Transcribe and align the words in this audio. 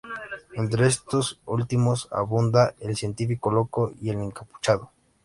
Entre 0.55 0.87
estos 0.87 1.39
últimos, 1.45 2.07
abunda 2.11 2.73
el 2.79 2.95
científico 2.97 3.51
loco 3.51 3.93
y 4.01 4.09
el 4.09 4.15
encapuchado. 4.19 4.89